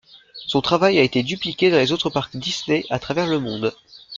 [0.47, 3.71] Son travail a été dupliqué dans les autres parcs Disney à travers le monde.